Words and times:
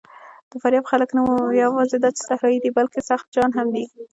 د 0.49 0.51
فاریاب 0.61 0.85
خلک 0.91 1.09
نه 1.17 1.23
یواځې 1.63 1.97
دا 1.99 2.09
چې 2.15 2.21
صحرايي 2.29 2.57
دي، 2.63 2.69
بلکې 2.77 3.01
سخت 3.09 3.27
جان 3.35 3.49
هم 3.57 3.67
دي. 3.75 3.85